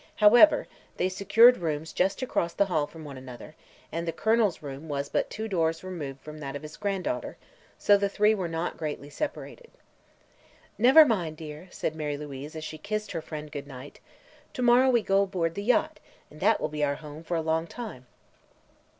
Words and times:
However, 0.15 0.65
they 0.97 1.09
secured 1.09 1.57
rooms 1.59 1.93
just 1.93 2.23
across 2.23 2.53
the 2.53 2.65
hall 2.65 2.87
from 2.87 3.05
one 3.05 3.19
another 3.19 3.53
and 3.91 4.07
the 4.07 4.11
Colonel's 4.11 4.63
room 4.63 4.89
was 4.89 5.09
but 5.09 5.29
two 5.29 5.47
doors 5.47 5.83
removed 5.83 6.21
from 6.21 6.39
that 6.39 6.55
of 6.55 6.63
his 6.63 6.75
granddaughter, 6.75 7.37
so 7.77 7.97
the 7.97 8.09
three 8.09 8.33
were 8.33 8.47
not 8.47 8.77
greatly 8.77 9.11
separated. 9.11 9.69
"Never 10.79 11.05
mind, 11.05 11.37
dear," 11.37 11.67
said 11.69 11.95
Mary 11.95 12.17
Louise, 12.17 12.55
as 12.55 12.63
she 12.63 12.79
kissed 12.79 13.11
her 13.11 13.21
friend 13.21 13.51
good 13.51 13.67
night; 13.67 13.99
"to 14.53 14.63
morrow 14.63 14.89
we 14.89 15.03
go 15.03 15.21
aboard 15.21 15.53
the 15.53 15.61
yacht, 15.63 15.99
and 16.31 16.39
that 16.39 16.59
will 16.59 16.67
be 16.69 16.83
our 16.83 16.95
home 16.95 17.23
for 17.23 17.37
a 17.37 17.41
long 17.43 17.67
time." 17.67 18.07